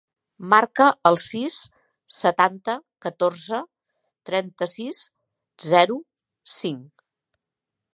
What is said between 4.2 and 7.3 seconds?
trenta-sis, zero, cinc.